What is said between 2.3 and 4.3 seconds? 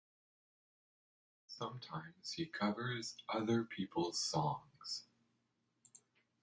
he covers other people's